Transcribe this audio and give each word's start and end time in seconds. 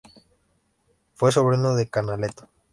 Fue 1.13 1.31
sobrino 1.31 1.75
de 1.75 1.87
Canaletto. 1.87 2.49